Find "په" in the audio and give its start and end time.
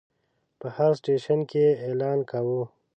0.59-0.67